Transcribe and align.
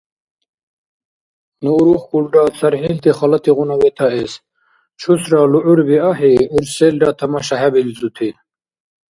Ну 1.63 1.69
урухкӀулра 1.79 2.43
цархӀилти 2.57 3.11
халатигъуна 3.17 3.75
ветаэс, 3.81 4.33
чусра 4.99 5.41
лугӀурби 5.51 5.97
ахӀи, 6.09 6.31
гӀур 6.51 6.65
селра 6.75 7.09
тамашахӀебилзути. 7.17 8.29